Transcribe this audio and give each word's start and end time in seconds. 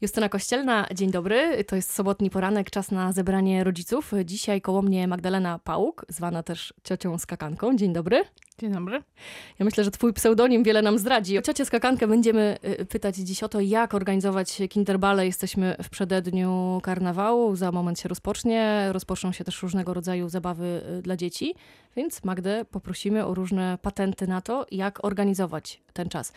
Justyna 0.00 0.28
Kościelna, 0.28 0.86
dzień 0.94 1.10
dobry. 1.10 1.64
To 1.64 1.76
jest 1.76 1.92
sobotni 1.92 2.30
poranek, 2.30 2.70
czas 2.70 2.90
na 2.90 3.12
zebranie 3.12 3.64
rodziców. 3.64 4.12
Dzisiaj 4.24 4.60
koło 4.60 4.82
mnie 4.82 5.08
Magdalena 5.08 5.58
Pałuk, 5.58 6.06
zwana 6.08 6.42
też 6.42 6.74
ciocią 6.84 7.18
skakanką. 7.18 7.76
Dzień 7.76 7.92
dobry. 7.92 8.24
Dzień 8.58 8.72
dobry. 8.72 9.02
Ja 9.58 9.64
myślę, 9.64 9.84
że 9.84 9.90
twój 9.90 10.12
pseudonim 10.12 10.62
wiele 10.62 10.82
nam 10.82 10.98
zdradzi. 10.98 11.42
Ciocię 11.42 11.64
skakankę 11.64 12.06
będziemy 12.06 12.58
y, 12.80 12.86
pytać 12.86 13.16
dziś 13.16 13.42
o 13.42 13.48
to, 13.48 13.60
jak 13.60 13.94
organizować 13.94 14.62
kinderbale. 14.68 15.26
Jesteśmy 15.26 15.76
w 15.82 15.88
przededniu 15.88 16.80
karnawału, 16.82 17.56
za 17.56 17.72
moment 17.72 18.00
się 18.00 18.08
rozpocznie. 18.08 18.88
Rozpoczną 18.92 19.32
się 19.32 19.44
też 19.44 19.62
różnego 19.62 19.94
rodzaju 19.94 20.28
zabawy 20.28 20.82
y, 20.98 21.02
dla 21.02 21.16
dzieci, 21.16 21.54
więc 21.96 22.24
Magdę 22.24 22.64
poprosimy 22.64 23.26
o 23.26 23.34
różne 23.34 23.78
patenty 23.82 24.26
na 24.26 24.40
to, 24.40 24.66
jak 24.70 25.04
organizować 25.04 25.80
ten 25.92 26.08
czas. 26.08 26.32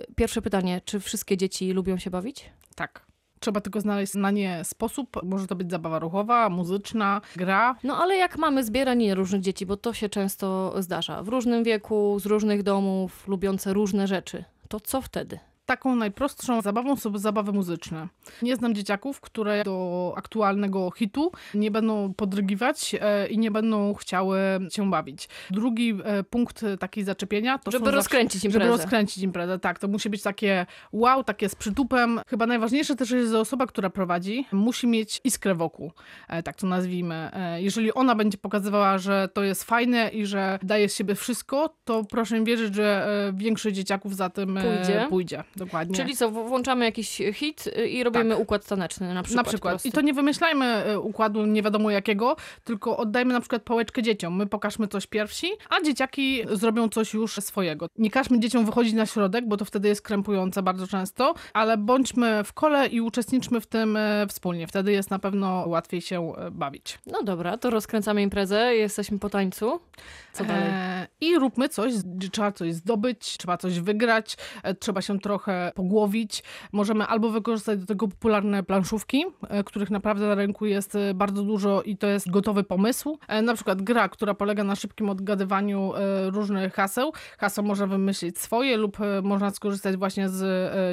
Y, 0.00 0.06
Pierwsze 0.16 0.42
pytanie, 0.42 0.80
czy 0.84 1.00
wszystkie 1.00 1.36
dzieci 1.36 1.72
lubią 1.72 1.98
się 1.98 2.10
bawić? 2.10 2.50
Tak. 2.76 3.06
Trzeba 3.40 3.60
tylko 3.60 3.80
znaleźć 3.80 4.14
na 4.14 4.30
nie 4.30 4.64
sposób. 4.64 5.22
Może 5.22 5.46
to 5.46 5.56
być 5.56 5.70
zabawa 5.70 5.98
ruchowa, 5.98 6.48
muzyczna, 6.48 7.20
gra. 7.36 7.76
No 7.84 7.96
ale 8.02 8.16
jak 8.16 8.38
mamy 8.38 8.64
zbieranie 8.64 9.14
różnych 9.14 9.40
dzieci, 9.40 9.66
bo 9.66 9.76
to 9.76 9.92
się 9.94 10.08
często 10.08 10.74
zdarza, 10.82 11.22
w 11.22 11.28
różnym 11.28 11.64
wieku, 11.64 12.18
z 12.20 12.26
różnych 12.26 12.62
domów, 12.62 13.28
lubiące 13.28 13.72
różne 13.72 14.06
rzeczy, 14.06 14.44
to 14.68 14.80
co 14.80 15.02
wtedy? 15.02 15.38
Taką 15.66 15.96
najprostszą 15.96 16.62
zabawą 16.62 16.96
są 16.96 17.18
zabawy 17.18 17.52
muzyczne. 17.52 18.08
Nie 18.42 18.56
znam 18.56 18.74
dzieciaków, 18.74 19.20
które 19.20 19.64
do 19.64 20.14
aktualnego 20.16 20.90
hitu 20.90 21.32
nie 21.54 21.70
będą 21.70 22.14
podrygiwać 22.14 22.96
e, 23.00 23.26
i 23.26 23.38
nie 23.38 23.50
będą 23.50 23.94
chciały 23.94 24.38
się 24.72 24.90
bawić. 24.90 25.28
Drugi 25.50 25.94
e, 26.04 26.22
punkt 26.22 26.64
takiej 26.80 27.04
zaczepienia 27.04 27.58
to 27.58 27.70
Żeby 27.70 27.78
są 27.78 27.84
zawsze- 27.84 27.96
rozkręcić 27.96 28.44
imprezę. 28.44 28.64
Żeby 28.64 28.76
rozkręcić 28.76 29.24
imprezę, 29.24 29.58
tak. 29.58 29.78
To 29.78 29.88
musi 29.88 30.10
być 30.10 30.22
takie 30.22 30.66
wow, 30.92 31.24
takie 31.24 31.48
z 31.48 31.54
przytupem. 31.54 32.20
Chyba 32.28 32.46
najważniejsze 32.46 32.96
też 32.96 33.10
jest, 33.10 33.30
że 33.32 33.40
osoba, 33.40 33.66
która 33.66 33.90
prowadzi, 33.90 34.46
musi 34.52 34.86
mieć 34.86 35.20
iskrę 35.24 35.54
wokół, 35.54 35.92
e, 36.28 36.42
tak 36.42 36.56
to 36.56 36.66
nazwijmy. 36.66 37.30
Jeżeli 37.56 37.94
ona 37.94 38.14
będzie 38.14 38.38
pokazywała, 38.38 38.98
że 38.98 39.28
to 39.32 39.42
jest 39.42 39.64
fajne 39.64 40.08
i 40.08 40.26
że 40.26 40.58
daje 40.62 40.88
z 40.88 40.94
siebie 40.96 41.14
wszystko, 41.14 41.74
to 41.84 42.04
proszę 42.04 42.40
mi 42.40 42.46
wierzyć, 42.46 42.74
że 42.74 43.08
większość 43.34 43.76
dzieciaków 43.76 44.16
za 44.16 44.30
tym 44.30 44.58
Pójdzie? 44.62 45.06
pójdzie. 45.08 45.44
Dokładnie. 45.56 45.96
Czyli 45.96 46.16
co, 46.16 46.30
włączamy 46.30 46.84
jakiś 46.84 47.22
hit 47.32 47.66
y, 47.66 47.88
i 47.88 48.04
robimy 48.04 48.36
układ 48.36 48.66
taneczny 48.66 49.14
na 49.14 49.22
przykład. 49.22 49.44
Tak. 49.44 49.46
na 49.46 49.50
przykład. 49.50 49.86
I 49.86 49.92
to 49.92 50.00
nie 50.00 50.14
wymyślajmy 50.14 50.64
e, 50.64 51.00
układu 51.00 51.46
nie 51.46 51.62
wiadomo 51.62 51.90
jakiego, 51.90 52.36
tylko 52.64 52.96
oddajmy 52.96 53.32
na 53.32 53.40
przykład 53.40 53.62
pałeczkę 53.62 54.02
dzieciom. 54.02 54.36
My 54.36 54.46
pokażmy 54.46 54.88
coś 54.88 55.06
pierwsi, 55.06 55.50
a 55.70 55.82
dzieciaki 55.82 56.42
zrobią 56.52 56.88
coś 56.88 57.14
już 57.14 57.36
swojego. 57.36 57.86
Nie 57.98 58.10
każmy 58.10 58.40
dzieciom 58.40 58.64
wychodzić 58.64 58.94
na 58.94 59.06
środek, 59.06 59.48
bo 59.48 59.56
to 59.56 59.64
wtedy 59.64 59.88
jest 59.88 60.02
krępujące 60.02 60.62
bardzo 60.62 60.86
często, 60.86 61.34
ale 61.52 61.76
bądźmy 61.76 62.44
w 62.44 62.52
kole 62.52 62.86
i 62.86 63.00
uczestniczmy 63.00 63.60
w 63.60 63.66
tym 63.66 63.96
e, 63.96 64.26
wspólnie. 64.28 64.66
Wtedy 64.66 64.92
jest 64.92 65.10
na 65.10 65.18
pewno 65.18 65.64
łatwiej 65.66 66.00
się 66.00 66.32
e, 66.36 66.50
bawić. 66.50 66.98
No 67.06 67.22
dobra, 67.22 67.58
to 67.58 67.70
rozkręcamy 67.70 68.22
imprezę, 68.22 68.76
jesteśmy 68.76 69.18
po 69.18 69.30
tańcu. 69.30 69.80
Co 70.32 70.44
dalej? 70.44 70.62
E, 70.66 71.06
I 71.20 71.38
róbmy 71.38 71.68
coś, 71.68 71.92
trzeba 72.32 72.52
coś 72.52 72.74
zdobyć, 72.74 73.38
trzeba 73.38 73.56
coś 73.56 73.80
wygrać, 73.80 74.36
e, 74.62 74.74
trzeba 74.74 75.02
się 75.02 75.20
trochę 75.20 75.45
pogłowić. 75.74 76.42
Możemy 76.72 77.04
albo 77.04 77.30
wykorzystać 77.30 77.78
do 77.80 77.86
tego 77.86 78.08
popularne 78.08 78.62
planszówki, 78.62 79.24
e, 79.48 79.64
których 79.64 79.90
naprawdę 79.90 80.26
na 80.26 80.34
rynku 80.34 80.66
jest 80.66 80.94
e, 80.94 81.14
bardzo 81.14 81.42
dużo 81.42 81.82
i 81.82 81.96
to 81.96 82.06
jest 82.06 82.30
gotowy 82.30 82.64
pomysł. 82.64 83.18
E, 83.28 83.42
Na 83.42 83.54
przykład 83.54 83.82
gra, 83.82 84.08
która 84.08 84.34
polega 84.34 84.64
na 84.64 84.76
szybkim 84.76 85.10
odgadywaniu 85.10 85.92
różnych 86.26 86.74
haseł. 86.74 87.12
Haseł 87.38 87.64
można 87.64 87.86
wymyślić 87.86 88.38
swoje 88.38 88.76
lub 88.76 88.96
można 89.22 89.50
skorzystać 89.50 89.96
właśnie 89.96 90.28
z 90.28 90.42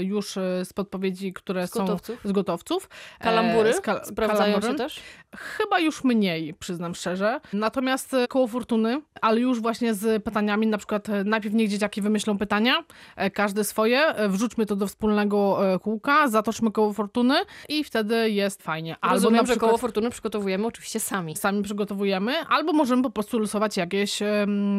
już 0.06 0.31
z 0.64 0.74
podpowiedzi, 0.74 1.34
które 1.34 1.68
Z 1.68 1.72
są 1.74 1.80
gotowców? 1.80 2.20
z 2.24 2.31
gotowców. 2.31 2.90
Kalambury 3.20 3.74
z 3.74 3.81
kal- 3.81 4.06
sprawdzają 4.06 4.56
się 4.56 4.62
kalamburem. 4.62 4.78
też? 4.90 5.00
Chyba 5.36 5.80
już 5.80 6.04
mniej, 6.04 6.54
przyznam 6.54 6.96
szczerze. 6.96 7.40
Natomiast 7.54 8.16
koło 8.30 8.48
fortuny, 8.48 9.02
ale 9.22 9.40
już 9.40 9.62
właśnie 9.62 9.94
z 9.94 10.24
pytaniami, 10.24 10.68
na 10.68 10.78
przykład 10.78 11.08
najpierw 11.25 11.56
niech 11.56 11.69
dzieciaki 11.69 12.02
wymyślą 12.02 12.38
pytania, 12.38 12.74
każdy 13.34 13.63
swoje, 13.63 14.00
e, 14.08 14.30
wrzućmy 14.44 14.66
to 14.66 14.76
do 14.76 14.88
wspólnego 14.88 15.59
e, 15.74 15.80
kółka, 15.80 16.28
zatoczmy 16.28 16.72
koło 16.72 16.94
fortuny 16.94 17.36
i 17.70 17.84
wtedy 17.84 18.30
jest 18.30 18.62
fajnie. 18.64 18.96
Albo 19.02 19.14
Rozumiem, 19.16 19.36
na 19.36 19.42
że 19.42 19.54
przykład 19.54 19.70
koło 19.70 19.78
fortuny 19.78 20.09
przygotowujemy 20.09 20.68
oczywiście 20.68 21.00
sami. 21.00 21.36
sami 21.36 21.64
przygotowujemy, 21.64 22.34
albo 22.50 22.74
możemy 22.74 23.04
po 23.04 23.09
prostu 23.09 23.40
losować 23.40 23.78
jakieś 23.78 24.20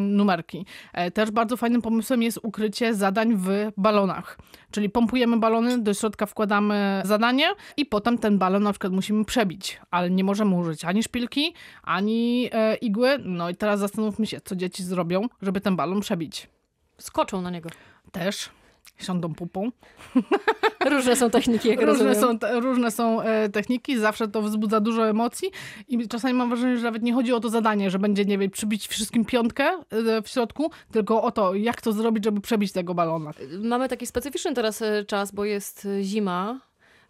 numerki. 0.09 0.65
E, 0.93 1.11
Też 1.11 1.31
bardzo 1.31 1.57
fajnym 1.57 1.81
pomysłem 1.81 2.23
jest 2.23 2.39
ukrycie 2.43 2.93
zadań 2.95 3.35
w 3.35 3.47
balonach. 3.77 4.37
Czyli 4.71 4.89
pompujemy 4.89 5.37
balony, 5.39 5.77
do 5.81 5.93
środka 5.93 6.25
wkładamy 6.25 7.01
zadanie 7.05 7.47
i 7.77 7.85
potem 7.85 8.17
ten 8.17 8.37
balon 8.37 8.63
na 8.63 8.71
przykład 8.71 8.93
musimy 8.93 9.25
przebić, 9.25 9.79
ale 9.91 10.09
nie 10.09 10.23
możemy 10.23 10.55
użyć 10.55 10.85
ani 10.85 11.03
szpilki, 11.03 11.53
ani 11.83 12.49
e, 12.51 12.75
igły. 12.75 13.17
No 13.23 13.49
i 13.49 13.55
teraz 13.55 13.79
zastanówmy 13.79 14.27
się, 14.27 14.41
co 14.41 14.55
dzieci 14.55 14.83
zrobią, 14.83 15.27
żeby 15.41 15.61
ten 15.61 15.75
balon 15.75 15.99
przebić. 15.99 16.49
Skoczą 16.97 17.41
na 17.41 17.49
niego. 17.49 17.69
Też 18.11 18.49
siądą 18.97 19.33
pupą. 19.33 19.71
Różne 20.91 21.15
są 21.15 21.29
techniki, 21.29 21.69
jak 21.69 21.81
Różne 21.81 22.05
rozumiem. 22.05 22.39
są, 22.41 22.59
różne 22.59 22.91
są 22.91 23.21
e, 23.21 23.49
techniki, 23.49 23.99
zawsze 23.99 24.27
to 24.27 24.41
wzbudza 24.41 24.79
dużo 24.79 25.09
emocji 25.09 25.51
i 25.87 26.07
czasami 26.07 26.33
mam 26.33 26.49
wrażenie, 26.49 26.77
że 26.77 26.83
nawet 26.83 27.03
nie 27.03 27.13
chodzi 27.13 27.33
o 27.33 27.39
to 27.39 27.49
zadanie, 27.49 27.89
że 27.89 27.99
będzie, 27.99 28.25
nie 28.25 28.37
wiem, 28.37 28.51
przybić 28.51 28.87
wszystkim 28.87 29.25
piątkę 29.25 29.63
e, 29.63 30.21
w 30.21 30.27
środku, 30.27 30.71
tylko 30.91 31.23
o 31.23 31.31
to, 31.31 31.55
jak 31.55 31.81
to 31.81 31.93
zrobić, 31.93 32.23
żeby 32.23 32.41
przebić 32.41 32.71
tego 32.71 32.93
balona. 32.93 33.31
Mamy 33.59 33.89
taki 33.89 34.05
specyficzny 34.07 34.53
teraz 34.53 34.81
e, 34.81 35.05
czas, 35.05 35.31
bo 35.31 35.45
jest 35.45 35.87
zima, 36.01 36.59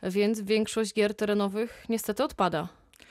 więc 0.03 0.41
większość 0.41 0.93
gier 0.93 1.15
terenowych 1.15 1.85
niestety 1.89 2.23
odpada. 2.23 2.67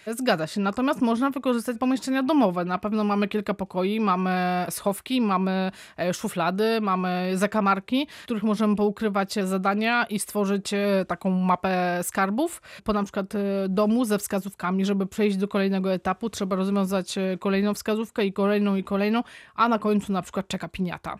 Zgadza 0.06 0.46
się, 0.46 0.60
natomiast 0.60 1.00
można 1.00 1.30
wykorzystać 1.30 1.78
pomieszczenia 1.78 2.22
domowe. 2.22 2.64
Na 2.64 2.78
pewno 2.78 3.04
mamy 3.04 3.28
kilka 3.28 3.54
pokoi, 3.54 4.00
mamy 4.00 4.66
schowki, 4.70 5.20
mamy 5.20 5.70
e, 5.98 6.14
szuflady, 6.14 6.80
mamy 6.80 7.32
zakamarki, 7.34 8.06
w 8.20 8.24
których 8.24 8.42
możemy 8.42 8.76
poukrywać 8.76 9.34
zadania 9.34 10.04
i 10.04 10.18
stworzyć 10.18 10.74
e, 10.74 11.04
taką 11.08 11.30
mapę 11.30 12.00
skarbów 12.02 12.62
po 12.84 12.92
na 12.92 13.02
przykład 13.02 13.34
e, 13.34 13.38
domu 13.68 14.04
ze 14.04 14.18
wskazówkami. 14.18 14.84
Żeby 14.84 15.06
przejść 15.06 15.36
do 15.36 15.48
kolejnego 15.48 15.92
etapu, 15.92 16.30
trzeba 16.30 16.56
rozwiązać 16.56 17.14
kolejną 17.40 17.74
wskazówkę 17.74 18.24
i 18.24 18.32
kolejną 18.32 18.76
i 18.76 18.84
kolejną, 18.84 19.22
a 19.54 19.68
na 19.68 19.78
końcu 19.78 20.12
na 20.12 20.22
przykład 20.22 20.48
czeka 20.48 20.68
piniata, 20.68 21.16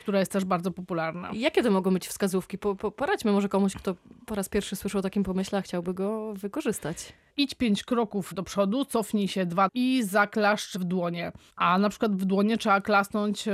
która 0.00 0.18
jest 0.18 0.32
też 0.32 0.44
bardzo 0.44 0.70
popularna. 0.70 1.30
Jakie 1.32 1.62
to 1.62 1.70
mogą 1.70 1.90
być 1.90 2.08
wskazówki? 2.08 2.58
Po, 2.58 2.76
po, 2.76 2.90
poradźmy 2.90 3.32
może 3.32 3.48
komuś, 3.48 3.74
kto 3.74 3.94
po 4.26 4.34
raz 4.34 4.48
pierwszy 4.48 4.76
słyszał 4.76 4.98
o 4.98 5.02
takim 5.02 5.22
pomyśle, 5.22 5.58
a 5.58 5.62
chciałby 5.62 5.94
go 5.94 6.34
wykorzystać. 6.34 7.12
Idź 7.38 7.54
pięć 7.54 7.84
kroków 7.84 8.34
do 8.34 8.42
przodu, 8.42 8.84
cofnij 8.84 9.28
się 9.28 9.46
dwa 9.46 9.68
i 9.74 10.02
zaklaszcz 10.04 10.78
w 10.78 10.84
dłonie. 10.84 11.32
A 11.56 11.78
na 11.78 11.88
przykład 11.88 12.16
w 12.16 12.24
dłonie 12.24 12.58
trzeba 12.58 12.80
klasnąć 12.80 13.48
e, 13.48 13.52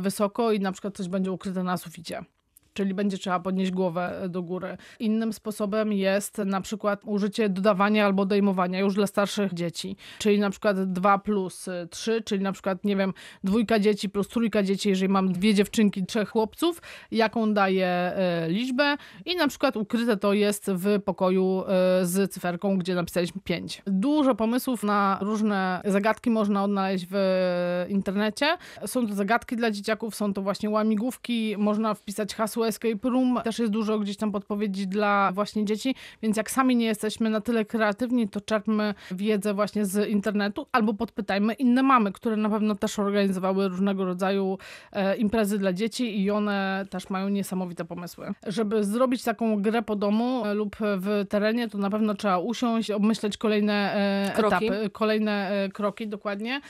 wysoko 0.00 0.52
i 0.52 0.60
na 0.60 0.72
przykład 0.72 0.96
coś 0.96 1.08
będzie 1.08 1.32
ukryte 1.32 1.62
na 1.62 1.76
suficie. 1.76 2.24
Czyli 2.72 2.94
będzie 2.94 3.18
trzeba 3.18 3.40
podnieść 3.40 3.72
głowę 3.72 4.26
do 4.28 4.42
góry. 4.42 4.76
Innym 4.98 5.32
sposobem 5.32 5.92
jest 5.92 6.38
na 6.38 6.60
przykład 6.60 7.00
użycie 7.04 7.48
dodawania 7.48 8.06
albo 8.06 8.22
odejmowania 8.22 8.80
już 8.80 8.94
dla 8.94 9.06
starszych 9.06 9.54
dzieci. 9.54 9.96
Czyli 10.18 10.38
na 10.38 10.50
przykład 10.50 10.92
2 10.92 11.18
plus 11.18 11.68
3, 11.90 12.22
czyli 12.22 12.42
na 12.42 12.52
przykład, 12.52 12.84
nie 12.84 12.96
wiem, 12.96 13.12
dwójka 13.44 13.78
dzieci 13.78 14.08
plus 14.08 14.28
trójka 14.28 14.62
dzieci, 14.62 14.88
jeżeli 14.88 15.08
mam 15.08 15.32
dwie 15.32 15.54
dziewczynki, 15.54 16.06
trzech 16.06 16.28
chłopców, 16.28 16.82
jaką 17.10 17.54
daję 17.54 17.86
e, 17.86 18.46
liczbę 18.48 18.96
i 19.26 19.36
na 19.36 19.48
przykład 19.48 19.76
ukryte 19.76 20.16
to 20.16 20.32
jest 20.32 20.70
w 20.70 21.02
pokoju 21.02 21.62
e, 21.62 22.06
z 22.06 22.32
cyferką, 22.32 22.78
gdzie 22.78 22.94
napisaliśmy 22.94 23.40
5. 23.44 23.82
Dużo 23.86 24.34
pomysłów 24.34 24.82
na 24.82 25.18
różne 25.20 25.80
zagadki 25.84 26.30
można 26.30 26.64
odnaleźć 26.64 27.06
w 27.10 27.86
internecie. 27.88 28.56
Są 28.86 29.06
to 29.06 29.14
zagadki 29.14 29.56
dla 29.56 29.70
dzieciaków, 29.70 30.14
są 30.14 30.34
to 30.34 30.42
właśnie 30.42 30.70
łamigłówki, 30.70 31.54
można 31.58 31.94
wpisać 31.94 32.34
hasło 32.34 32.59
escape 32.68 33.10
room, 33.10 33.40
też 33.44 33.58
jest 33.58 33.72
dużo 33.72 33.98
gdzieś 33.98 34.16
tam 34.16 34.32
podpowiedzi 34.32 34.86
dla 34.86 35.32
właśnie 35.32 35.64
dzieci, 35.64 35.94
więc 36.22 36.36
jak 36.36 36.50
sami 36.50 36.76
nie 36.76 36.86
jesteśmy 36.86 37.30
na 37.30 37.40
tyle 37.40 37.64
kreatywni, 37.64 38.28
to 38.28 38.40
czerpmy 38.40 38.94
wiedzę 39.10 39.54
właśnie 39.54 39.86
z 39.86 40.08
internetu 40.08 40.66
albo 40.72 40.94
podpytajmy 40.94 41.52
inne 41.52 41.82
mamy, 41.82 42.12
które 42.12 42.36
na 42.36 42.50
pewno 42.50 42.74
też 42.74 42.98
organizowały 42.98 43.68
różnego 43.68 44.04
rodzaju 44.04 44.58
e, 44.92 45.16
imprezy 45.16 45.58
dla 45.58 45.72
dzieci 45.72 46.20
i 46.22 46.30
one 46.30 46.86
też 46.90 47.10
mają 47.10 47.28
niesamowite 47.28 47.84
pomysły. 47.84 48.34
Żeby 48.46 48.84
zrobić 48.84 49.22
taką 49.22 49.62
grę 49.62 49.82
po 49.82 49.96
domu 49.96 50.42
e, 50.46 50.54
lub 50.54 50.76
w 50.80 51.24
terenie, 51.28 51.68
to 51.68 51.78
na 51.78 51.90
pewno 51.90 52.14
trzeba 52.14 52.38
usiąść, 52.38 52.90
obmyśleć 52.90 53.36
kolejne 53.36 53.94
e, 53.94 54.32
Kroki. 54.36 54.66
etapy, 54.66 54.90
kolejne 54.90 55.50
kroki, 55.72 56.08
dokładnie. 56.08 56.60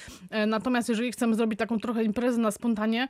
Natomiast 0.47 0.89
jeżeli 0.89 1.13
chcemy 1.13 1.35
zrobić 1.35 1.59
taką 1.59 1.79
trochę 1.79 2.05
imprezę 2.05 2.41
na 2.41 2.51
spontanie, 2.51 3.09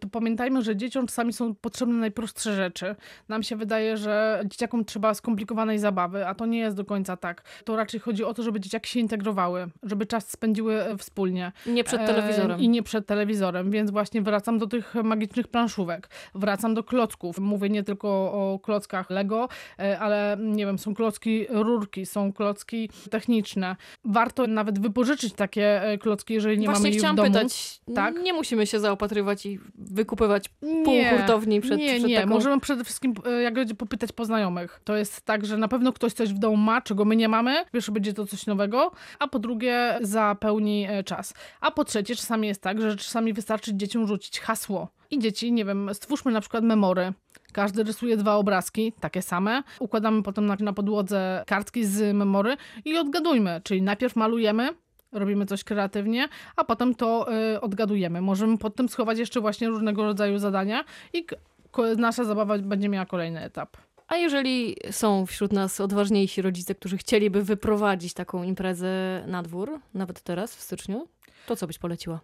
to 0.00 0.08
pamiętajmy, 0.08 0.62
że 0.62 0.76
dzieciom 0.76 1.06
czasami 1.06 1.32
są 1.32 1.54
potrzebne 1.54 1.94
najprostsze 1.94 2.21
najprostsze 2.22 2.54
rzeczy. 2.56 2.94
Nam 3.28 3.42
się 3.42 3.56
wydaje, 3.56 3.96
że 3.96 4.42
dzieciakom 4.44 4.84
trzeba 4.84 5.14
skomplikowanej 5.14 5.78
zabawy, 5.78 6.26
a 6.26 6.34
to 6.34 6.46
nie 6.46 6.58
jest 6.58 6.76
do 6.76 6.84
końca 6.84 7.16
tak. 7.16 7.42
To 7.64 7.76
raczej 7.76 8.00
chodzi 8.00 8.24
o 8.24 8.34
to, 8.34 8.42
żeby 8.42 8.60
dzieciaki 8.60 8.90
się 8.90 9.00
integrowały, 9.00 9.66
żeby 9.82 10.06
czas 10.06 10.30
spędziły 10.30 10.82
e, 10.82 10.96
wspólnie. 10.96 11.52
Nie 11.66 11.84
przed 11.84 12.06
telewizorem. 12.06 12.60
E, 12.60 12.62
I 12.62 12.68
nie 12.68 12.82
przed 12.82 13.06
telewizorem, 13.06 13.70
więc 13.70 13.90
właśnie 13.90 14.22
wracam 14.22 14.58
do 14.58 14.66
tych 14.66 14.94
magicznych 14.94 15.48
planszówek. 15.48 16.08
Wracam 16.34 16.74
do 16.74 16.84
klocków. 16.84 17.38
Mówię 17.38 17.68
nie 17.68 17.82
tylko 17.82 18.08
o 18.08 18.58
klockach 18.62 19.10
Lego, 19.10 19.48
e, 19.78 19.98
ale 19.98 20.36
nie 20.40 20.66
wiem, 20.66 20.78
są 20.78 20.94
klocki 20.94 21.46
rurki, 21.50 22.06
są 22.06 22.32
klocki 22.32 22.90
techniczne. 23.10 23.76
Warto 24.04 24.46
nawet 24.46 24.78
wypożyczyć 24.78 25.32
takie 25.32 25.82
klocki, 26.00 26.34
jeżeli 26.34 26.58
nie 26.58 26.66
Właśnie 26.66 26.82
mamy 26.82 26.90
ich 26.90 26.98
chciałam 26.98 27.16
w 27.16 27.18
domu. 27.18 27.32
pytać, 27.32 27.80
Tak? 27.94 28.22
nie 28.22 28.32
musimy 28.32 28.66
się 28.66 28.80
zaopatrywać 28.80 29.46
i 29.46 29.58
wykupywać 29.74 30.48
pół 30.84 30.94
Nie, 30.94 31.10
hurtowni 31.10 31.60
przed, 31.60 31.78
nie, 31.78 31.98
przed 31.98 32.10
nie. 32.12 32.20
taką... 32.20 32.34
Możemy 32.34 32.60
przede 32.60 32.84
wszystkim, 32.84 33.14
e, 33.26 33.42
jak 33.42 33.54
będzie, 33.54 33.74
popytać 33.74 34.12
po 34.12 34.24
znajomych. 34.24 34.80
To 34.84 34.96
jest 34.96 35.20
tak, 35.20 35.46
że 35.46 35.56
na 35.56 35.68
pewno 35.68 35.92
ktoś 35.92 36.12
coś 36.12 36.32
w 36.32 36.38
domu 36.38 36.56
ma, 36.56 36.80
czego 36.80 37.04
my 37.04 37.16
nie 37.16 37.28
mamy. 37.28 37.64
Pierwsze 37.72 37.92
będzie 37.92 38.12
to 38.12 38.26
coś 38.26 38.46
nowego, 38.46 38.90
a 39.18 39.28
po 39.28 39.38
drugie 39.38 39.98
zapełni 40.00 40.86
e, 40.90 41.04
czas. 41.04 41.34
A 41.60 41.70
po 41.70 41.84
trzecie, 41.84 42.16
czasami 42.16 42.48
jest 42.48 42.62
tak, 42.62 42.80
że 42.80 42.96
czasami 42.96 43.32
wystarczy 43.32 43.74
dzieciom 43.74 44.06
rzucić 44.06 44.40
hasło. 44.40 44.88
I 45.10 45.18
dzieci, 45.18 45.52
nie 45.52 45.64
wiem, 45.64 45.90
stwórzmy 45.92 46.32
na 46.32 46.40
przykład 46.40 46.64
memory. 46.64 47.12
Każdy 47.52 47.82
rysuje 47.82 48.16
dwa 48.16 48.34
obrazki, 48.34 48.92
takie 49.00 49.22
same. 49.22 49.62
Układamy 49.80 50.22
potem 50.22 50.46
na, 50.46 50.56
na 50.60 50.72
podłodze 50.72 51.44
kartki 51.46 51.84
z 51.84 52.16
memory 52.16 52.56
i 52.84 52.98
odgadujmy. 52.98 53.60
Czyli 53.64 53.82
najpierw 53.82 54.16
malujemy, 54.16 54.68
robimy 55.12 55.46
coś 55.46 55.64
kreatywnie, 55.64 56.28
a 56.56 56.64
potem 56.64 56.94
to 56.94 57.26
y, 57.54 57.60
odgadujemy. 57.60 58.20
Możemy 58.20 58.58
pod 58.58 58.76
tym 58.76 58.88
schować 58.88 59.18
jeszcze 59.18 59.40
właśnie 59.40 59.68
różnego 59.68 60.04
rodzaju 60.04 60.38
zadania 60.38 60.84
i 61.12 61.26
nasza 61.96 62.24
zabawa 62.24 62.58
będzie 62.58 62.88
miała 62.88 63.06
kolejny 63.06 63.40
etap. 63.40 63.76
A 64.08 64.16
jeżeli 64.16 64.76
są 64.90 65.26
wśród 65.26 65.52
nas 65.52 65.80
odważniejsi 65.80 66.42
rodzice, 66.42 66.74
którzy 66.74 66.96
chcieliby 66.96 67.42
wyprowadzić 67.42 68.14
taką 68.14 68.42
imprezę 68.42 69.24
na 69.26 69.42
dwór, 69.42 69.80
nawet 69.94 70.20
teraz, 70.20 70.56
w 70.56 70.60
styczniu, 70.60 71.08
to 71.46 71.56
co 71.56 71.66
byś 71.66 71.78
poleciła? 71.78 72.20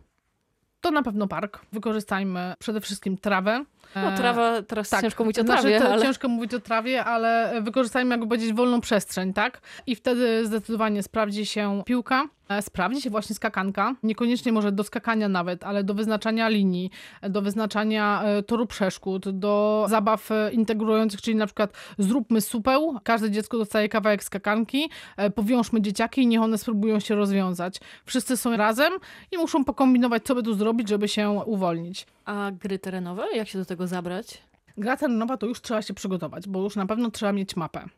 To 0.81 0.91
na 0.91 1.03
pewno 1.03 1.29
park. 1.29 1.61
Wykorzystajmy 1.73 2.55
przede 2.59 2.81
wszystkim 2.81 3.19
trawę. 3.19 3.65
No 3.97 4.17
trawa, 4.17 4.63
teraz 4.63 4.91
tak. 4.91 5.01
ciężko 5.01 5.25
mówić 5.25 5.39
o 5.39 5.43
Znaczy, 5.43 5.63
trawie, 5.63 5.81
to 5.81 5.93
ale... 5.93 6.03
Ciężko 6.03 6.29
mówić 6.29 6.55
o 6.55 6.61
trawie, 6.61 7.05
ale 7.05 7.61
wykorzystajmy, 7.63 8.11
jakby 8.11 8.27
powiedzieć, 8.27 8.53
wolną 8.53 8.81
przestrzeń, 8.81 9.33
tak? 9.33 9.61
I 9.87 9.97
wtedy 9.97 10.47
zdecydowanie 10.47 11.03
sprawdzi 11.03 11.47
się 11.47 11.83
piłka, 11.87 12.29
sprawdzi 12.61 13.03
się 13.03 13.11
właśnie 13.11 13.37
skakanka. 13.37 13.95
Niekoniecznie 14.03 14.53
może 14.53 14.73
do 14.73 14.85
skakania 14.85 15.29
nawet, 15.29 15.65
ale 15.65 15.85
do 15.85 15.95
wyznaczania 15.95 16.49
linii, 16.49 16.91
e, 17.23 17.31
do 17.31 17.43
wyznaczania 17.43 18.23
e, 18.23 18.43
toru 18.43 18.67
przeszkód, 18.67 19.29
do 19.29 19.87
zabaw 19.89 20.31
e, 20.31 20.53
integrujących, 20.53 21.23
czyli 21.23 21.37
na 21.37 21.47
przykład 21.47 21.73
zróbmy 21.99 22.41
supeł, 22.41 22.99
każde 23.05 23.31
dziecko 23.31 23.59
dostaje 23.59 23.89
kawałek 23.89 24.25
skakanki, 24.25 24.91
e, 25.17 25.31
powiążmy 25.31 25.83
dzieciaki 25.83 26.23
i 26.23 26.27
niech 26.27 26.41
one 26.41 26.59
spróbują 26.59 27.01
się 27.01 27.15
rozwiązać. 27.15 27.81
Wszyscy 28.05 28.37
są 28.37 28.57
razem 28.57 28.93
i 29.33 29.39
muszą 29.39 29.65
pokombinować, 29.65 30.23
co 30.25 30.35
by 30.35 30.43
tu 30.43 30.55
zrobić, 30.55 30.89
żeby 30.89 31.09
się 31.09 31.31
uwolnić. 31.31 32.07
A 32.25 32.51
gry 32.51 32.79
terenowe? 32.79 33.25
Jak 33.35 33.49
się 33.49 33.59
do 33.59 33.65
tego 33.65 33.87
zabrać? 33.87 34.43
Gra 34.79 34.97
terenowa 34.97 35.37
to 35.37 35.47
już 35.47 35.61
trzeba 35.61 35.83
się 35.83 35.95
przygotować, 35.95 36.49
bo 36.49 36.63
już 36.63 36.77
na 36.77 36.87
pewno 36.87 37.11
trzeba 37.11 37.33
mieć 37.33 37.57
mapę. 37.57 37.89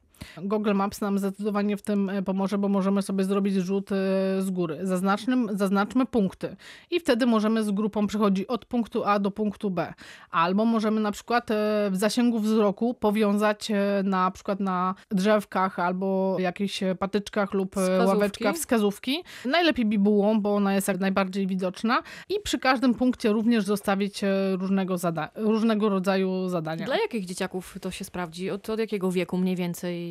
Google 0.43 0.75
Maps 0.75 1.01
nam 1.01 1.19
zdecydowanie 1.19 1.77
w 1.77 1.83
tym 1.83 2.11
e, 2.11 2.23
pomoże, 2.23 2.59
bo 2.59 2.69
możemy 2.69 3.03
sobie 3.03 3.25
zrobić 3.25 3.55
rzut 3.55 3.93
e, 3.93 3.95
z 4.43 4.51
góry. 4.51 4.79
Zaznaczmy, 4.83 5.57
zaznaczmy 5.57 6.07
punkty 6.07 6.57
i 6.91 7.01
wtedy 7.01 7.27
możemy 7.27 7.65
z 7.65 7.71
grupą 7.71 8.07
przechodzić 8.07 8.45
od 8.47 8.65
punktu 8.65 9.05
A 9.05 9.19
do 9.19 9.31
punktu 9.31 9.71
B. 9.71 9.95
Albo 10.31 10.65
możemy 10.65 11.01
na 11.01 11.13
przykład 11.13 11.51
e, 11.51 11.55
w 11.91 11.97
zasięgu 11.97 12.39
wzroku 12.39 12.95
powiązać 12.95 13.69
na 14.05 14.31
przykład 14.31 14.61
na 14.61 14.95
drzewkach 15.11 15.79
albo 15.79 16.37
jakichś 16.39 16.81
patyczkach 16.99 17.55
lub 17.55 17.71
Wskazówki. 17.71 18.09
ławeczkach 18.09 18.57
wskazówki. 18.57 19.25
Najlepiej 19.45 19.87
bibułą, 19.87 20.41
bo 20.41 20.55
ona 20.55 20.75
jest 20.75 20.89
jak 20.89 21.01
najbardziej 21.01 21.47
widoczna 21.47 22.03
i 22.29 22.35
przy 22.45 22.59
każdym 22.59 22.95
punkcie 22.95 23.33
również 23.33 23.65
zostawić 23.65 24.21
różnego, 24.59 24.97
różnego 25.35 25.89
rodzaju 25.89 26.49
zadania. 26.49 26.87
Dla 26.87 26.97
jakich 26.99 27.25
dzieciaków 27.25 27.79
to 27.81 27.91
się 27.91 28.05
sprawdzi? 28.05 28.51
Od, 28.51 28.71
od 28.71 28.79
jakiego 28.79 29.13
wieku 29.13 29.37
mniej 29.39 29.57
więcej 29.57 30.10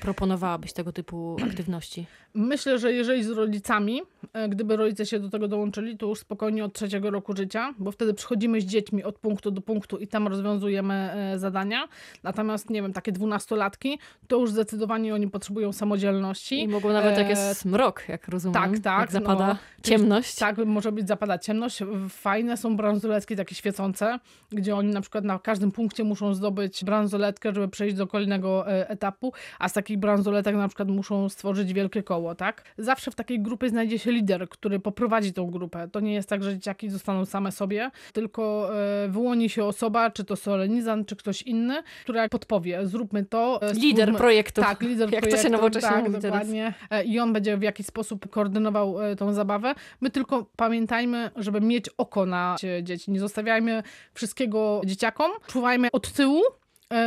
proponowałabyś 0.00 0.72
tego 0.72 0.92
typu 0.92 1.36
aktywności? 1.50 2.06
Myślę, 2.34 2.78
że 2.78 2.92
jeżeli 2.92 3.24
z 3.24 3.30
rodzicami, 3.30 4.00
e, 4.32 4.48
gdyby 4.48 4.76
rodzice 4.76 5.06
się 5.06 5.20
do 5.20 5.30
tego 5.30 5.48
dołączyli, 5.48 5.96
to 5.96 6.06
już 6.06 6.18
spokojnie 6.18 6.64
od 6.64 6.72
trzeciego 6.72 7.10
roku 7.10 7.36
życia, 7.36 7.74
bo 7.78 7.92
wtedy 7.92 8.14
przychodzimy 8.14 8.60
z 8.60 8.64
dziećmi 8.64 9.04
od 9.04 9.18
punktu 9.18 9.50
do 9.50 9.60
punktu 9.60 9.98
i 9.98 10.06
tam 10.06 10.28
rozwiązujemy 10.28 10.94
e, 10.94 11.38
zadania. 11.38 11.88
Natomiast, 12.22 12.70
nie 12.70 12.82
wiem, 12.82 12.92
takie 12.92 13.12
dwunastolatki, 13.12 13.98
to 14.28 14.40
już 14.40 14.50
zdecydowanie 14.50 15.14
oni 15.14 15.28
potrzebują 15.28 15.72
samodzielności. 15.72 16.60
I 16.62 16.68
mogą 16.68 16.92
nawet 16.92 17.18
jak 17.18 17.26
E, 17.26 17.30
jest 17.30 17.64
mrok, 17.64 18.04
jak 18.08 18.28
rozumiem. 18.28 18.54
tak, 18.54 18.78
tak, 18.78 19.00
Jak 19.00 19.12
zapada 19.12 19.46
no. 19.46 19.56
ciemność. 19.82 20.34
Tak, 20.34 20.56
może 20.58 20.92
być 20.92 21.08
zapada 21.08 21.38
ciemność. 21.38 21.82
Fajne 22.08 22.56
są 22.56 22.76
bransoletki 22.76 23.36
takie 23.36 23.54
świecące, 23.54 24.18
gdzie 24.52 24.76
oni 24.76 24.90
na 24.92 25.00
przykład 25.00 25.24
na 25.24 25.38
każdym 25.38 25.72
punkcie 25.72 26.04
muszą 26.04 26.34
zdobyć 26.34 26.84
bransoletkę, 26.84 27.54
żeby 27.54 27.68
przejść 27.68 27.96
do 27.96 28.06
kolejnego 28.06 28.68
etapu, 28.68 29.32
a 29.58 29.68
z 29.68 29.72
takich 29.72 29.98
bransoletek 29.98 30.56
na 30.56 30.68
przykład 30.68 30.88
muszą 30.88 31.28
stworzyć 31.28 31.72
wielkie 31.72 32.02
koło, 32.02 32.34
tak? 32.34 32.62
Zawsze 32.78 33.10
w 33.10 33.14
takiej 33.14 33.40
grupie 33.40 33.68
znajdzie 33.68 33.98
się 33.98 34.12
lider, 34.12 34.48
który 34.48 34.80
poprowadzi 34.80 35.32
tą 35.32 35.50
grupę. 35.50 35.88
To 35.92 36.00
nie 36.00 36.14
jest 36.14 36.28
tak, 36.28 36.42
że 36.44 36.54
dzieciaki 36.54 36.90
zostaną 36.90 37.24
same 37.24 37.52
sobie, 37.52 37.90
tylko 38.12 38.70
e, 39.04 39.08
wyłoni 39.08 39.48
się 39.50 39.64
osoba, 39.64 40.10
czy 40.10 40.24
to 40.24 40.36
solenizant, 40.36 41.08
czy 41.08 41.16
ktoś 41.16 41.42
inny, 41.42 41.82
która 42.02 42.28
podpowie, 42.28 42.86
zróbmy 42.86 43.24
to. 43.24 43.58
e, 43.62 43.72
Lider 43.74 44.08
stwórzmy- 44.08 44.18
projektu. 44.18 44.62
tak, 44.62 44.80
lider 44.80 45.12
Jak 45.12 45.20
to 45.24 45.26
się 45.26 45.30
projektu, 45.30 45.52
nowocześnie 45.52 45.88
tak, 45.90 46.04
mówi 46.04 46.12
teraz. 46.20 46.22
dokładnie. 46.24 46.74
E, 46.90 47.04
I 47.04 47.18
on 47.20 47.32
będzie 47.32 47.56
w 47.56 47.62
jakiś 47.62 47.86
sposób 47.86 48.30
koordynował 48.30 49.02
e, 49.02 49.16
tą 49.16 49.32
zabawę. 49.32 49.74
My 50.00 50.10
tylko 50.10 50.46
pamiętajmy, 50.56 51.30
żeby 51.36 51.60
mieć 51.60 51.86
oko 51.98 52.26
na 52.26 52.56
dzieci. 52.82 53.10
Nie 53.10 53.20
zostawiajmy 53.20 53.82
wszystkiego 54.14 54.80
dzieciakom. 54.84 55.30
Czuwajmy 55.46 55.88
od 55.92 56.12
tyłu, 56.12 56.42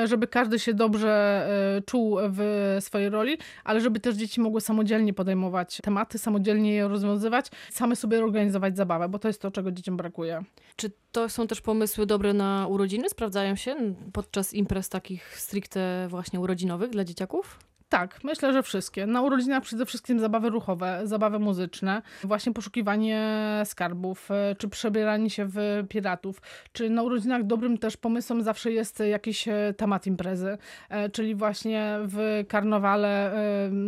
żeby 0.06 0.28
każdy 0.28 0.60
się 0.60 0.74
dobrze 0.74 1.10
e, 1.78 1.82
czuł 1.82 2.18
w 2.22 2.78
swojej 2.80 3.10
roli, 3.10 3.38
ale 3.64 3.82
żeby 3.82 4.00
też 4.00 4.16
dzieci 4.16 4.42
mogły 4.42 4.62
samodzielnie 4.62 5.14
podejmować 5.14 5.80
tematy, 5.84 6.18
samodzielnie 6.18 6.74
je 6.74 6.88
rozwiązywać, 6.88 7.48
same 7.72 7.96
sobie 7.96 8.24
organizować 8.24 8.78
zabawę, 8.78 9.10
bo 9.10 9.20
to 9.20 9.28
jest 9.28 9.42
to, 9.42 9.52
czego 9.52 9.72
dzieciom 9.72 9.98
brakuje. 9.98 10.44
Czy 10.76 10.92
to 11.12 11.30
są 11.30 11.48
też 11.48 11.62
pomysły 11.62 12.06
dobre 12.06 12.34
na 12.34 12.68
urodziny? 12.70 13.10
Sprawdzają 13.10 13.56
się 13.56 13.76
podczas 14.14 14.54
imprez 14.54 14.90
takich 14.90 15.40
stricte 15.40 16.08
właśnie 16.10 16.40
urodzinowych 16.40 16.90
dla 16.90 17.04
dzieciaków? 17.04 17.60
Tak, 17.94 18.24
myślę, 18.24 18.54
że 18.54 18.64
wszystkie. 18.64 19.06
Na 19.06 19.22
urodzinach 19.22 19.64
przede 19.64 19.86
wszystkim 19.86 20.20
zabawy 20.20 20.50
ruchowe, 20.50 21.02
zabawy 21.04 21.40
muzyczne, 21.40 22.02
właśnie 22.24 22.54
poszukiwanie 22.54 23.22
skarbów, 23.66 24.32
e, 24.32 24.56
czy 24.56 24.70
przebieranie 24.70 25.30
się 25.30 25.46
w 25.50 25.84
piratów, 25.90 26.42
czy 26.72 26.90
na 26.90 27.04
urodzinach 27.04 27.44
dobrym 27.44 27.78
też 27.78 27.98
pomysłem 27.98 28.44
zawsze 28.44 28.72
jest 28.72 29.00
jakiś 29.00 29.48
e, 29.48 29.74
temat 29.78 30.08
imprezy, 30.08 30.58
e, 30.90 31.10
czyli 31.10 31.36
właśnie 31.36 31.98
w 32.02 32.44
karnawale 32.48 33.34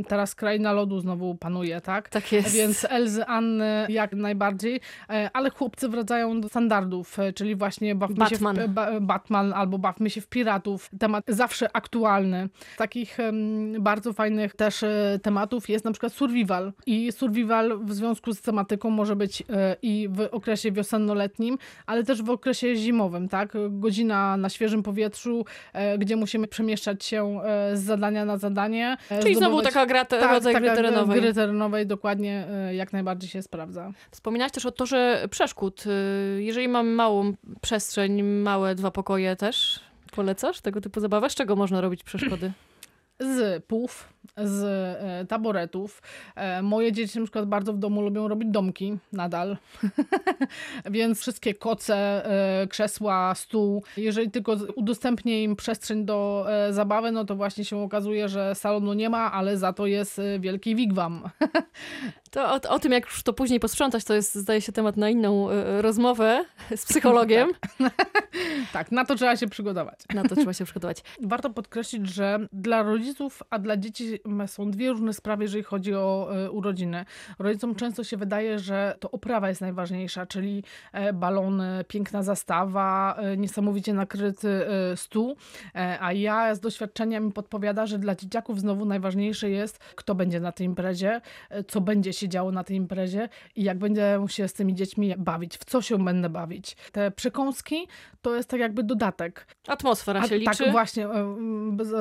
teraz 0.08 0.36
kraina 0.36 0.74
lodu 0.74 1.00
znowu 1.00 1.36
panuje, 1.36 1.82
tak? 1.82 2.10
Tak 2.10 2.32
jest. 2.32 2.56
Więc 2.56 2.88
Elzy, 2.90 3.26
Anny 3.26 3.86
jak 3.90 4.14
najbardziej, 4.14 4.80
ale 5.34 5.50
chłopcy 5.50 5.90
wracają 5.90 6.42
do 6.42 6.50
standardów, 6.50 7.18
czyli 7.36 7.56
właśnie 7.56 7.96
bawmy 7.96 8.16
Batman. 8.16 8.56
się 8.56 8.68
w 8.68 8.70
ba, 8.70 9.00
Batman 9.00 9.54
albo 9.54 9.78
bawmy 9.78 10.10
się 10.10 10.22
w 10.22 10.28
piratów. 10.28 10.90
Temat 11.00 11.24
zawsze 11.28 11.76
aktualny. 11.76 12.50
Takich 12.78 13.20
em, 13.20 13.84
bardzo 13.96 14.14
fajnych 14.14 14.56
też 14.56 14.84
e, 14.84 15.20
tematów 15.22 15.70
jest 15.70 15.86
na 15.86 15.92
przykład 15.92 16.14
survival. 16.14 16.74
I 16.86 17.12
survival 17.12 17.80
w 17.86 17.94
związku 17.94 18.34
z 18.34 18.42
tematyką 18.42 18.90
może 18.90 19.16
być 19.16 19.44
e, 19.50 19.76
i 19.82 20.10
w 20.12 20.28
okresie 20.32 20.72
wiosennoletnim, 20.72 21.58
ale 21.86 22.04
też 22.04 22.24
w 22.24 22.30
okresie 22.30 22.76
zimowym, 22.76 23.30
tak? 23.30 23.54
Godzina 23.70 24.38
na 24.38 24.50
świeżym 24.50 24.84
powietrzu, 24.84 25.46
e, 25.74 25.98
gdzie 25.98 26.16
musimy 26.16 26.48
przemieszczać 26.48 27.06
się 27.06 27.40
z 27.74 27.80
zadania 27.84 28.26
na 28.26 28.38
zadanie. 28.38 28.98
Czyli 29.22 29.36
znowu 29.36 29.56
zdobywać- 29.56 29.74
taka 29.74 29.86
gra, 29.86 30.06
te, 30.06 30.20
tak, 30.20 30.32
rodzaj 30.32 30.54
gry 30.54 30.64
taka 30.64 30.76
terenowej. 30.76 31.22
Gry 31.22 31.34
terenowej 31.34 31.88
dokładnie 31.88 32.48
jak 32.72 32.94
najbardziej 32.94 33.30
się 33.30 33.42
sprawdza. 33.42 33.92
Wspominałaś 34.12 34.52
też 34.52 34.66
o 34.66 34.72
torze 34.72 35.28
przeszkód. 35.32 35.84
Jeżeli 36.38 36.68
mamy 36.68 36.92
małą 36.92 37.34
przestrzeń, 37.62 38.24
małe 38.24 38.76
dwa 38.76 38.92
pokoje 38.92 39.36
też, 39.36 39.80
polecasz 40.12 40.62
tego 40.62 40.82
typu 40.82 41.00
zabawę? 41.00 41.30
Z 41.30 41.36
czego 41.36 41.56
można 41.56 41.82
robić 41.82 42.04
przeszkody? 42.04 42.52
Z 43.20 43.66
pów, 43.66 44.14
z 44.38 44.64
e, 44.64 45.26
taboretów. 45.26 46.02
E, 46.36 46.62
moje 46.62 46.92
dzieci 46.92 47.20
na 47.20 47.26
przykład 47.26 47.46
bardzo 47.46 47.74
w 47.74 47.78
domu 47.78 48.02
lubią 48.02 48.28
robić 48.28 48.50
domki 48.50 48.98
nadal. 49.12 49.58
Więc 50.92 51.20
wszystkie 51.20 51.54
koce, 51.54 52.26
e, 52.62 52.68
krzesła, 52.68 53.36
stół. 53.36 53.84
Jeżeli 53.98 54.32
tylko 54.32 54.58
udostępnię 54.76 55.44
im 55.44 55.56
przestrzeń 55.56 56.06
do 56.06 56.46
zabawy, 56.72 57.12
no 57.12 57.26
to 57.26 57.36
właśnie 57.36 57.66
się 57.66 57.78
okazuje, 57.78 58.30
że 58.30 58.56
salonu 58.56 58.94
nie 58.94 59.10
ma, 59.10 59.32
ale 59.32 59.58
za 59.58 59.74
to 59.74 59.86
jest 59.86 60.22
wielki 60.40 60.76
wigwam. 60.76 61.24
To 62.36 62.54
o, 62.54 62.70
o 62.70 62.80
tym, 62.80 62.92
jak 62.92 63.06
już 63.06 63.24
to 63.24 63.34
później 63.34 63.60
posprzątać, 63.60 64.04
to 64.04 64.14
jest, 64.14 64.36
zdaje 64.36 64.62
się, 64.62 64.72
temat 64.72 64.98
na 64.98 65.10
inną 65.10 65.50
y, 65.52 65.82
rozmowę 65.82 66.46
z 66.76 66.86
psychologiem. 66.86 67.50
Tak, 68.74 68.92
na 68.92 69.06
to 69.06 69.16
trzeba 69.16 69.36
się 69.36 69.48
przygotować. 69.48 70.00
Na 70.14 70.24
to 70.24 70.36
trzeba 70.36 70.54
się 70.54 70.66
przygotować. 70.66 71.04
Warto 71.22 71.50
podkreślić, 71.50 72.10
że 72.10 72.40
dla 72.54 72.84
rodziców, 72.84 73.44
a 73.50 73.60
dla 73.60 73.78
dzieci 73.78 74.15
są 74.48 74.72
dwie 74.72 74.90
różne 74.90 75.14
sprawy, 75.14 75.44
jeżeli 75.44 75.64
chodzi 75.64 75.96
o 75.96 76.30
e, 76.36 76.52
urodziny. 76.52 77.06
Rodzicom 77.40 77.76
często 77.76 78.04
się 78.04 78.18
wydaje, 78.18 78.60
że 78.60 78.96
to 79.00 79.12
oprawa 79.12 79.50
jest 79.50 79.62
najważniejsza, 79.62 80.26
czyli 80.26 80.64
e, 80.94 81.14
balony, 81.14 81.86
piękna 81.88 82.24
zastawa, 82.24 83.16
e, 83.18 83.38
niesamowicie 83.38 83.94
nakryty 83.94 84.66
stół, 84.96 85.36
a 86.00 86.14
ja 86.14 86.56
z 86.56 86.60
doświadczenia 86.60 87.20
mi 87.20 87.32
podpowiada, 87.32 87.86
że 87.86 88.00
dla 88.00 88.16
dzieciaków 88.16 88.60
znowu 88.60 88.86
najważniejsze 88.86 89.50
jest, 89.50 89.78
kto 89.78 90.16
będzie 90.16 90.40
na 90.40 90.52
tej 90.52 90.66
imprezie, 90.66 91.22
co 91.68 91.82
będzie 91.82 92.14
się 92.14 92.30
działo 92.30 92.52
na 92.52 92.64
tej 92.64 92.78
imprezie 92.78 93.30
i 93.56 93.64
jak 93.64 93.78
będę 93.78 94.26
się 94.28 94.48
z 94.48 94.54
tymi 94.54 94.76
dziećmi 94.76 95.16
bawić, 95.18 95.58
w 95.58 95.66
co 95.66 95.82
się 95.82 96.04
będę 96.04 96.30
bawić. 96.30 96.78
Te 96.92 97.12
przekąski 97.12 97.88
to 98.22 98.36
jest 98.36 98.50
tak 98.50 98.60
jakby 98.60 98.84
dodatek. 98.84 99.48
Atmosfera 99.68 100.22
A, 100.22 100.28
się 100.28 100.38
liczy. 100.38 100.58
Tak, 100.58 100.72
właśnie, 100.72 101.08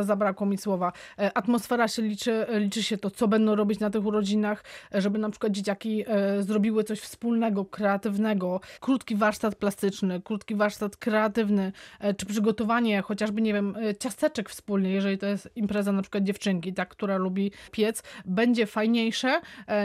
zabrakło 0.01 0.47
mi 0.47 0.59
słowa. 0.59 0.93
Atmosfera 1.35 1.89
się 1.89 2.03
liczy, 2.05 2.47
liczy 2.49 2.83
się 2.83 2.99
to, 2.99 3.11
co 3.11 3.29
będą 3.29 3.55
robić 3.55 3.81
na 3.81 3.91
tych 3.91 4.07
urodzinach, 4.07 4.65
żeby 4.93 5.19
na 5.19 5.31
przykład 5.31 5.53
dzieciaki 5.53 6.05
e, 6.07 6.43
zrobiły 6.43 6.85
coś 6.85 7.01
wspólnego, 7.01 7.65
kreatywnego, 7.65 8.61
krótki 8.81 9.17
warsztat 9.17 9.55
plastyczny, 9.55 10.21
krótki 10.21 10.55
warsztat 10.55 10.97
kreatywny, 10.97 11.73
e, 12.01 12.15
czy 12.15 12.27
przygotowanie 12.27 13.03
chociażby, 13.03 13.43
nie 13.43 13.53
wiem, 13.53 13.77
e, 13.77 13.97
ciasteczek 13.97 14.51
wspólnie, 14.51 14.91
jeżeli 14.91 15.19
to 15.19 15.27
jest 15.27 15.51
impreza 15.57 15.93
na 15.93 16.03
przykład 16.03 16.25
dziewczynki, 16.25 16.73
tak, 16.73 16.89
która 16.89 17.17
lubi 17.17 17.51
piec, 17.71 18.03
będzie 18.25 18.67
fajniejsze 18.67 19.41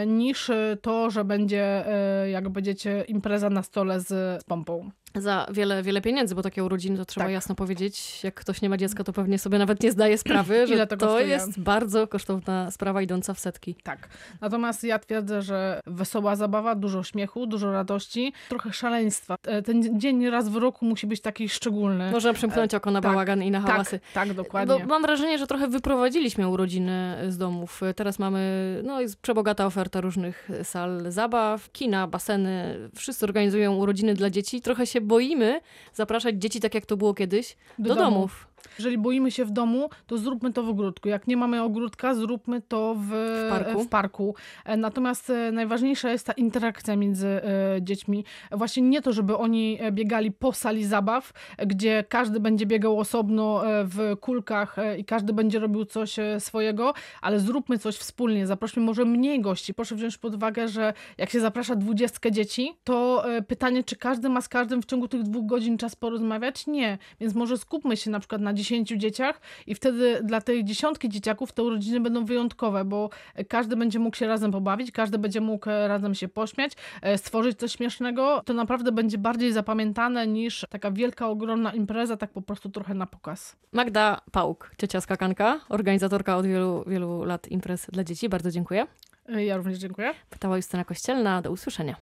niż 0.08 0.52
to, 0.82 1.12
że 1.12 1.26
będzie, 1.26 1.86
jak 2.32 2.50
będziecie, 2.50 3.04
impreza 3.08 3.50
na 3.50 3.64
stole 3.64 4.00
z 4.00 4.44
pompą. 4.44 4.92
Za 5.16 5.48
wiele, 5.52 5.84
wiele 5.84 6.02
pieniędzy, 6.02 6.36
bo 6.36 6.42
takie 6.42 6.64
urodziny 6.64 6.98
to 6.98 7.06
trzeba 7.06 7.26
Tak. 7.26 7.34
jasno 7.34 7.56
powiedzieć. 7.56 8.24
Jak 8.24 8.36
ktoś 8.36 8.62
nie 8.62 8.70
ma 8.70 8.78
dziecka, 8.78 9.04
to 9.04 9.14
pewnie 9.14 9.40
sobie 9.40 9.58
nawet 9.58 9.84
nie 9.84 9.92
zdaje 9.92 10.18
sprawy, 10.18 10.68
że 10.68 10.88
to 10.88 10.98
kosztuje? 10.98 11.28
jest 11.28 11.60
bardzo 11.60 12.08
kosztowna 12.08 12.72
sprawa 12.72 13.02
idąca 13.02 13.34
w 13.34 13.40
setki. 13.40 13.76
Tak. 13.84 14.10
Natomiast 14.42 14.84
ja 14.84 15.00
twierdzę, 15.00 15.42
że 15.42 15.80
wesoła 15.88 16.36
zabawa, 16.36 16.76
dużo 16.76 17.04
śmiechu, 17.04 17.48
dużo 17.48 17.72
radości, 17.72 18.34
trochę 18.50 18.74
szaleństwa. 18.74 19.36
E, 19.48 19.62
Ten 19.62 20.00
dzień 20.00 20.30
raz 20.30 20.50
w 20.50 20.56
roku 20.56 20.86
musi 20.86 21.08
być 21.08 21.22
taki 21.22 21.50
szczególny. 21.50 22.12
Można 22.12 22.34
przymknąć 22.34 22.74
oko 22.76 22.92
na 22.92 23.02
tak, 23.02 23.12
bałagan 23.12 23.44
i 23.44 23.52
na 23.52 23.62
tak, 23.62 23.72
hałasy. 23.72 24.00
tak, 24.14 24.34
dokładnie. 24.34 24.80
Bo 24.80 24.86
mam 24.86 25.02
wrażenie, 25.02 25.38
że 25.38 25.48
trochę 25.48 25.68
wyprowadziliśmy 25.68 26.48
urodziny 26.48 27.18
z 27.30 27.38
domów. 27.38 27.82
Teraz 27.96 28.20
mamy 28.20 28.40
no, 28.86 29.02
jest 29.02 29.22
przebogata 29.22 29.66
oferta 29.66 30.02
różnych 30.02 30.50
sal 30.64 31.12
zabaw, 31.12 31.72
kina, 31.72 32.08
baseny. 32.08 32.76
Wszyscy 32.96 33.26
organizują 33.26 33.76
urodziny 33.76 34.14
dla 34.14 34.30
dzieci. 34.30 34.62
Trochę 34.62 34.88
się 34.88 34.99
boimy 35.02 35.62
zapraszać 35.94 36.36
dzieci, 36.36 36.60
tak 36.60 36.76
jak 36.76 36.86
to 36.86 36.98
było 36.98 37.14
kiedyś, 37.14 37.58
do, 37.80 37.96
domu. 37.96 38.02
domów. 38.02 38.48
Jeżeli 38.80 38.98
boimy 38.98 39.32
się 39.32 39.46
w 39.46 39.52
domu, 39.52 39.90
to 40.08 40.18
zróbmy 40.18 40.54
to 40.54 40.64
w 40.64 40.70
ogródku. 40.70 41.10
Jak 41.10 41.28
nie 41.28 41.38
mamy 41.38 41.64
ogródka, 41.64 42.16
zróbmy 42.16 42.62
to 42.62 42.96
w, 42.96 43.08
W 43.10 43.50
parku. 43.50 43.84
w 43.84 43.88
parku. 43.88 44.36
E, 44.66 44.78
Natomiast 44.78 45.30
e, 45.30 45.52
najważniejsza 45.52 46.10
jest 46.12 46.26
ta 46.26 46.34
interakcja 46.34 46.96
między 46.96 47.28
e, 47.28 47.42
dziećmi. 47.82 48.26
Właśnie 48.52 48.84
nie 48.84 49.02
to, 49.02 49.14
żeby 49.14 49.38
oni 49.38 49.80
biegali 49.92 50.32
po 50.32 50.54
sali 50.54 50.86
zabaw, 50.86 51.34
gdzie 51.66 52.04
każdy 52.10 52.40
będzie 52.40 52.66
biegał 52.66 53.00
osobno 53.00 53.62
w 53.66 54.16
kulkach 54.20 54.76
i 54.98 55.06
każdy 55.06 55.34
będzie 55.34 55.60
robił 55.60 55.86
coś 55.86 56.16
swojego, 56.40 56.94
ale 57.22 57.40
zróbmy 57.40 57.78
coś 57.78 57.96
wspólnie. 57.96 58.48
Zaprośmy 58.48 58.84
może 58.84 59.06
mniej 59.06 59.42
gości. 59.42 59.74
Proszę 59.74 59.96
wziąć 59.96 60.18
pod 60.18 60.36
uwagę, 60.36 60.68
że 60.68 60.94
jak 61.18 61.30
się 61.30 61.40
zaprasza 61.40 61.76
dwudziestkę 61.76 62.32
dzieci, 62.32 62.74
to 62.84 63.26
pytanie, 63.48 63.84
czy 63.84 63.96
każdy 63.96 64.30
ma 64.30 64.42
z 64.42 64.50
każdym 64.50 64.82
w 64.82 64.86
ciągu 64.86 65.08
tych 65.08 65.24
dwóch 65.24 65.46
godzin 65.46 65.78
czas 65.78 65.96
porozmawiać? 65.96 66.68
Nie. 66.68 66.98
Więc 67.20 67.36
może 67.36 67.58
skupmy 67.58 67.98
się 67.98 68.12
na 68.12 68.20
przykład 68.20 68.42
na 68.42 68.54
dziesięciu 68.70 68.96
dzieciach 68.98 69.42
i 69.68 69.76
wtedy 69.76 70.20
dla 70.24 70.42
tej 70.42 70.66
dziesiątki 70.66 71.10
dzieciaków 71.10 71.52
te 71.52 71.64
urodziny 71.64 72.00
będą 72.00 72.26
wyjątkowe, 72.26 72.86
bo 72.86 73.10
każdy 73.48 73.76
będzie 73.76 74.00
mógł 74.00 74.18
się 74.18 74.28
razem 74.28 74.52
pobawić, 74.52 74.92
każdy 74.92 75.18
będzie 75.18 75.42
mógł 75.42 75.70
e, 75.70 75.88
razem 75.88 76.16
się 76.16 76.28
pośmiać, 76.28 76.74
e, 77.02 77.18
stworzyć 77.18 77.60
coś 77.60 77.72
śmiesznego. 77.72 78.42
To 78.46 78.54
naprawdę 78.54 78.92
będzie 78.92 79.18
bardziej 79.18 79.54
zapamiętane 79.54 80.28
niż 80.28 80.66
taka 80.70 80.92
wielka, 80.92 81.28
ogromna 81.28 81.74
impreza, 81.74 82.18
tak 82.18 82.32
po 82.32 82.42
prostu 82.42 82.70
trochę 82.70 82.94
na 82.94 83.06
pokaz. 83.06 83.56
Magda 83.72 84.22
Pałk, 84.32 84.72
ciocia 84.78 85.02
skakanka, 85.02 85.60
organizatorka 85.70 86.38
od 86.38 86.46
wielu, 86.46 86.84
wielu 86.88 87.24
lat 87.24 87.48
imprez 87.48 87.88
dla 87.92 88.04
dzieci. 88.04 88.30
Bardzo 88.30 88.52
dziękuję. 88.52 88.88
E, 89.30 89.46
Ja 89.46 89.58
również 89.58 89.78
dziękuję. 89.78 90.14
Pytała 90.30 90.58
Justyna 90.58 90.84
Kościelna. 90.86 91.42
Do 91.42 91.52
usłyszenia. 91.52 91.96